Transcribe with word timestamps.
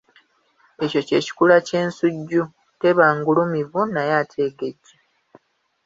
Ekyo 0.83 1.01
kye 1.07 1.19
kikula 1.25 1.57
ky’ensujju, 1.67 2.43
teba 2.81 3.05
ngulumivu 3.17 3.79
naye 3.93 4.13
ate 4.21 4.39
egejja. 4.47 4.97